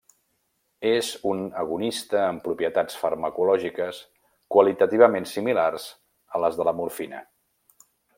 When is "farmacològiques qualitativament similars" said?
3.01-5.87